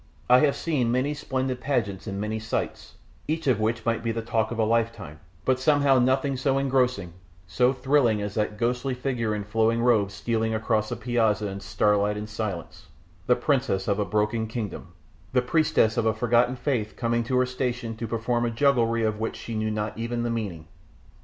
[0.31, 2.95] I have seen many splendid pageants and many sights,
[3.27, 6.57] each of which might be the talk of a lifetime, but somehow nothing ever so
[6.57, 7.13] engrossing,
[7.45, 12.17] so thrilling, as that ghostly figure in flowing robes stealing across the piazza in starlight
[12.17, 12.87] and silence
[13.27, 14.87] the princess of a broken kingdom,
[15.33, 19.19] the priestess of a forgotten faith coming to her station to perform a jugglery of
[19.19, 20.65] which she knew not even the meaning.